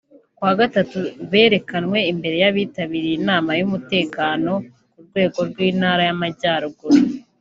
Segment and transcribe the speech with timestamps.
[0.35, 0.97] kuwa Gatatu
[1.31, 4.51] berekanywe imbere y’abitabiriye inama y’umutekano
[4.91, 6.99] ku rwego rw’Intara y’Amajyaruguru